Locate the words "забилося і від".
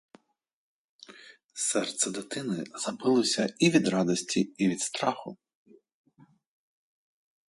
2.75-3.87